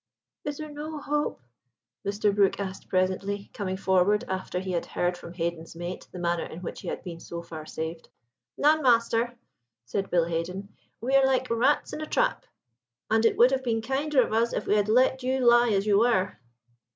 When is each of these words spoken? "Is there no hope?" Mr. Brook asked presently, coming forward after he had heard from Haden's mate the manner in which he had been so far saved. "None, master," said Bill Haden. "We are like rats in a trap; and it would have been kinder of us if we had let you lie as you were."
"Is 0.45 0.57
there 0.57 0.71
no 0.71 0.97
hope?" 0.99 1.39
Mr. 2.03 2.33
Brook 2.33 2.59
asked 2.59 2.89
presently, 2.89 3.51
coming 3.53 3.77
forward 3.77 4.23
after 4.27 4.57
he 4.59 4.71
had 4.71 4.87
heard 4.87 5.15
from 5.15 5.31
Haden's 5.31 5.75
mate 5.75 6.07
the 6.11 6.17
manner 6.17 6.43
in 6.47 6.63
which 6.63 6.81
he 6.81 6.87
had 6.87 7.03
been 7.03 7.19
so 7.19 7.43
far 7.43 7.67
saved. 7.67 8.09
"None, 8.57 8.81
master," 8.81 9.37
said 9.85 10.09
Bill 10.09 10.25
Haden. 10.25 10.69
"We 11.01 11.13
are 11.15 11.25
like 11.27 11.51
rats 11.51 11.93
in 11.93 12.01
a 12.01 12.07
trap; 12.07 12.47
and 13.11 13.23
it 13.27 13.37
would 13.37 13.51
have 13.51 13.63
been 13.63 13.83
kinder 13.83 14.23
of 14.23 14.33
us 14.33 14.53
if 14.53 14.65
we 14.65 14.73
had 14.75 14.89
let 14.89 15.21
you 15.21 15.39
lie 15.47 15.69
as 15.69 15.85
you 15.85 15.99
were." 15.99 16.35